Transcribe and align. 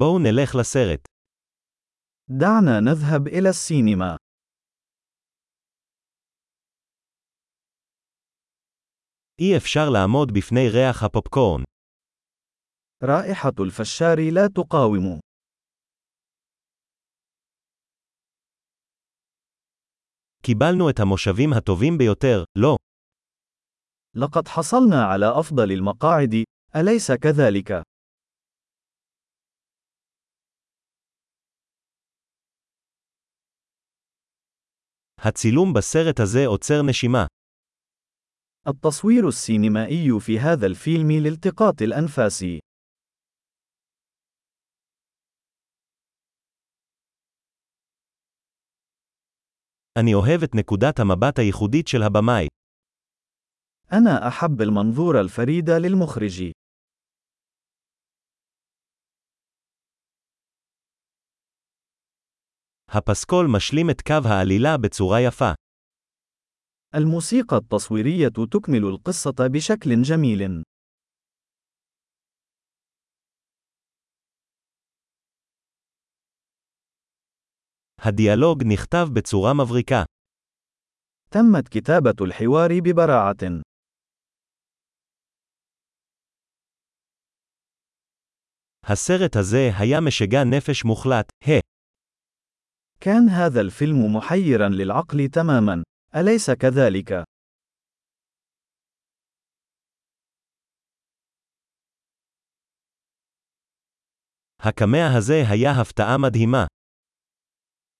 בואו 0.00 0.19
נלך 0.19 0.55
לסרט. 0.59 1.01
دعنا 2.29 2.79
نذهب 2.79 3.27
إلى 3.27 3.49
السينما. 3.49 4.15
אי 9.39 9.57
אפשר 9.57 9.89
לעמוד 9.93 10.27
בפני 10.33 10.69
ריח 10.69 11.03
הפופקורן. 11.03 11.63
رائحة 13.03 13.53
الفشار 13.59 14.17
لا 14.33 14.47
تقاوم. 14.47 15.19
קיבלנו 20.43 20.89
את 20.89 20.99
המושבים 20.99 21.49
הטובים 21.57 21.97
ביותר, 21.97 22.43
לא. 22.57 22.77
لقد 24.15 24.47
حصلنا 24.47 25.03
على 25.05 25.39
أفضل 25.39 25.71
المقاعد، 25.71 26.43
أليس 26.75 27.11
كذلك؟ 27.11 27.89
הצילום 35.20 35.72
בסרט 35.72 36.20
הזה 36.20 36.46
עוצר 36.46 36.82
נשימה. 36.82 37.26
التصوير 38.68 39.28
السينمائي 39.28 40.20
في 40.20 40.38
هذا 40.38 40.66
الفيلم 40.66 41.10
لالتقاط 41.10 41.82
الأنفاس. 41.82 42.44
אני 49.98 50.14
אוהב 50.14 50.42
את 50.42 50.54
נקודת 50.54 51.00
המבט 51.00 51.38
הייחודית 51.38 51.88
של 51.88 52.02
הבמאי. 52.02 52.46
أنا 53.92 54.28
أحب 54.28 54.62
المنظور 54.62 55.20
الفريد 55.20 55.70
للمخرج. 55.70 56.59
הפסקול 62.90 63.46
משלים 63.56 63.90
את 63.90 64.02
קו 64.02 64.28
העלילה 64.28 64.76
בצורה 64.82 65.20
יפה. 65.20 65.52
الموسيقى 66.94 67.56
التصويرية 67.56 68.28
تكمل 68.28 68.84
القصة 68.84 69.48
بشكل 69.52 70.02
جميل. 70.02 70.62
הדיאלוג 77.98 78.62
נכתב 78.72 79.06
בצורה 79.14 79.54
מבריקה. 79.54 80.04
تمت 81.30 81.68
كتابة 81.68 82.24
الحوار 82.24 82.70
ببراعة. 82.84 83.62
הסרט 88.84 89.36
הזה 89.36 89.70
היה 89.78 90.00
משגע 90.00 90.44
נפש 90.44 90.84
מוחלט, 90.84 91.28
ה. 91.48 91.59
كان 93.00 93.28
هذا 93.28 93.60
الفيلم 93.60 94.16
محيرا 94.16 94.68
للعقل 94.68 95.28
تماما، 95.28 95.82
أليس 96.16 96.50
كذلك؟ 96.50 97.24
הקמע 104.60 105.18
הזה 105.18 105.42
היה 105.48 105.70
הפתעה 105.80 106.18
מדהימה. 106.18 106.66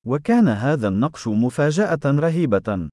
وكان 0.06 0.48
هذا 0.48 0.88
النقش 0.88 1.26
مفاجأة 1.26 2.20
رهيبة. 2.20 2.88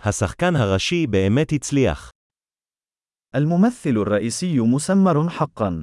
השחקן 0.00 0.56
הראשי 0.56 1.06
באמת 1.06 1.52
הצליח. 1.52 2.10
الممثل 3.34 3.96
الرئيسي 4.02 4.60
مسمر 4.60 5.28
حقا. 5.28 5.82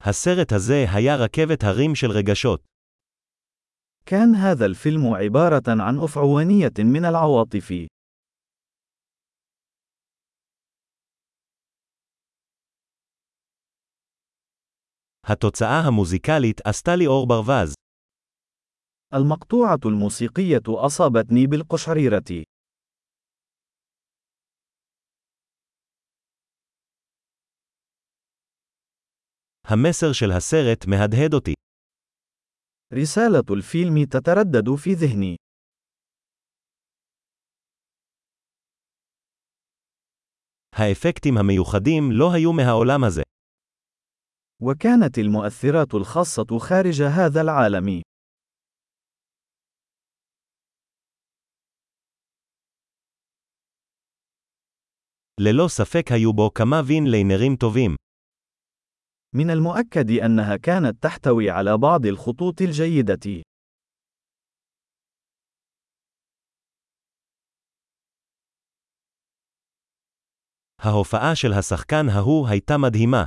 הסרט 0.00 0.52
הזה 0.52 0.84
היה 0.94 1.16
רכבת 1.16 1.64
הרים 1.64 1.94
של 1.94 2.10
רגשות. 2.10 2.60
كان 4.06 4.34
هذا 4.34 4.66
الفيلم 4.66 5.06
عبارة 5.14 5.82
عن 5.82 5.98
أفعوانية 6.04 6.74
من 6.78 7.04
العواطف. 7.04 7.72
התוצאה 15.26 15.80
המוזיקלית 15.86 16.60
עשתה 16.66 16.96
לי 16.96 17.06
אור 17.06 17.26
ברווז. 17.26 17.79
المقطوعة 19.14 19.80
الموسيقية 19.86 20.62
أصابتني 20.68 21.46
بالقشعريرة. 21.46 22.44
המסר 29.68 30.12
של 30.12 30.30
הסרט 30.36 30.86
מהדהד 30.86 31.34
אותי. 31.34 31.54
رسالة 32.92 33.44
الفيلم 33.50 34.04
تتردد 34.04 34.74
في 34.74 34.92
ذهني. 34.94 35.36
האפקטים 40.74 41.38
המיוחדים 41.38 42.12
לא 42.12 42.32
היו 42.34 42.52
מהעולם 42.52 43.04
הזה. 43.04 43.22
وكانت 44.62 45.18
المؤثرات 45.18 45.94
الخاصة 45.94 46.58
خارج 46.58 47.02
هذا 47.02 47.40
العالم. 47.40 48.02
ללא 55.40 55.68
ספק 55.68 56.12
היו 56.12 56.32
בו 56.32 56.50
כמה 56.54 56.80
וין 56.86 57.06
ליינרים 57.06 57.56
טובים. 57.56 57.96
من 59.34 59.50
المؤكد 59.50 60.10
أنها 60.10 60.56
كانت 60.56 61.02
تحتوي 61.02 61.50
على 61.50 61.78
بعض 61.78 62.06
الخطوط 62.06 62.62
الجيدة. 62.62 63.42
ההופעה 70.78 71.34
של 71.34 71.52
השחקן 71.52 72.08
ההוא 72.08 72.48
הייתה 72.48 72.78
מדהימה. 72.78 73.24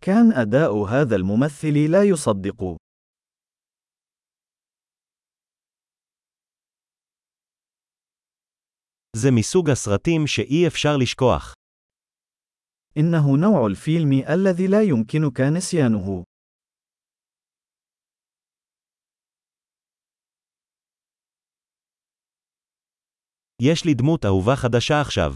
كان 0.00 0.32
أداء 0.32 0.84
هذا 0.84 1.16
الممثل 1.16 1.90
لا 1.90 2.02
يصدق. 2.02 2.76
זה 9.16 9.28
מסוג 9.30 9.70
הסרטים 9.70 10.26
שאי 10.26 10.66
אפשר 10.66 10.96
לשכוח. 10.96 11.54
إنه 12.96 13.36
نوع 13.36 13.66
الفيلم 13.66 14.12
الذي 14.12 14.66
لا 14.66 14.82
يمكنك 14.82 15.40
نسيانه. 15.40 16.24
יש 23.62 23.84
לי 23.84 23.94
דמות 23.94 24.24
אהובה 24.24 24.56
חדשה 24.56 25.00
עכשיו. 25.00 25.34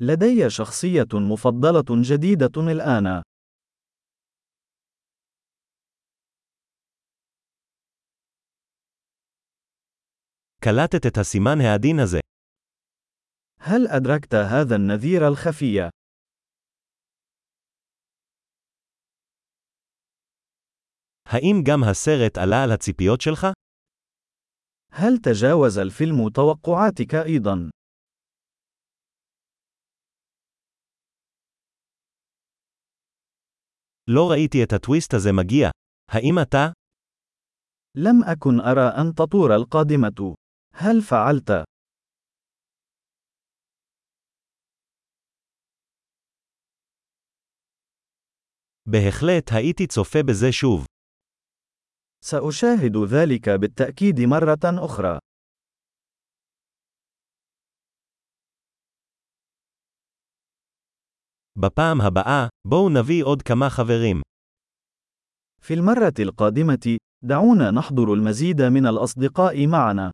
لدي 0.00 0.50
شخصية 0.50 1.12
مفضلة 1.14 2.02
جديدة 2.02 2.72
الآن. 2.72 3.22
קלטת 10.60 11.06
את 11.06 11.18
הסימן 11.18 11.60
העדין 11.60 11.98
הזה. 12.00 12.20
هل 13.60 13.86
أدركت 13.88 14.34
هذا 14.34 14.76
النذير 14.76 15.28
الخفي؟ 15.28 15.90
האם 21.26 21.56
גם 21.66 21.84
הסרט 21.90 22.38
עלה 22.38 22.62
על 22.64 22.72
הציפיות 22.72 23.20
שלך? 23.20 23.46
هل 24.92 25.18
تجاوز 25.18 25.78
الفيلم 25.78 26.28
توقعاتك 26.28 27.14
أيضا؟ 27.14 27.70
לא 34.08 34.30
ראיתי 34.30 34.64
את 34.64 34.72
הטוויסט 34.72 35.14
הזה 35.14 35.30
מגיע. 35.32 35.70
האם 36.10 36.38
אתה? 36.42 36.72
لم 37.96 38.24
أكن 38.24 38.60
أرى 38.60 38.88
أن 39.00 39.14
تطور 39.14 39.54
القادمة. 39.54 40.34
هل 40.74 41.02
فعلت؟ 41.02 41.69
בהחלט 48.90 49.52
הייתי 49.52 49.86
צופה 49.86 50.18
בזה 50.22 50.52
שוב. 50.52 50.86
سأشاهد 52.24 52.96
ذلك 52.96 53.48
بالتأكيد 53.48 54.20
مرة 54.20 54.84
أخرى. 54.84 55.18
בפעם 61.58 62.00
הבאה, 62.00 62.48
בואו 62.68 62.88
נביא 62.88 63.24
עוד 63.24 63.42
כמה 63.42 63.70
חברים. 63.70 64.22
في 65.60 65.74
المرة 65.74 66.14
القادمة، 66.20 66.96
دعونا 67.24 67.70
نحضر 67.70 68.12
المزيد 68.14 68.62
من 68.62 68.86
الأصدقاء 68.86 69.66
معنا. 69.66 70.10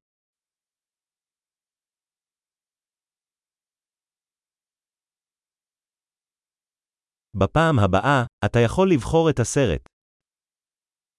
בפעם 7.37 7.79
הבאה, 7.79 8.25
אתה 8.45 8.61
יכול 8.61 8.91
לבחור 8.91 9.31
את 9.31 9.41
הסרט. 9.41 9.81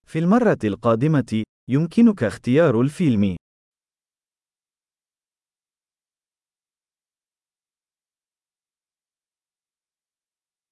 في 0.07 0.19
المرة 0.19 0.57
القادمة، 0.63 1.43
يمكنك 1.69 2.23
اختيار 2.23 2.81
الفيلم. 2.81 3.35